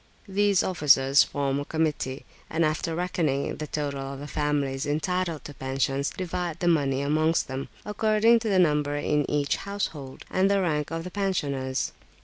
[0.27, 5.53] These officers form a committee, and after reckoning the total of the families entitled to
[5.53, 10.59] pensions, divide the money amongst them, according to the number in each household, and the
[10.59, 11.91] rank of the pensioners.